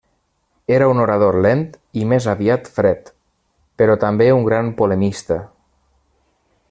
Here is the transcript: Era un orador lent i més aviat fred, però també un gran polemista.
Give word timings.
Era 0.77 0.85
un 0.91 1.01
orador 1.01 1.35
lent 1.45 1.61
i 2.03 2.07
més 2.13 2.27
aviat 2.33 2.71
fred, 2.79 3.11
però 3.83 3.99
també 4.05 4.31
un 4.39 4.49
gran 4.49 4.73
polemista. 4.81 5.39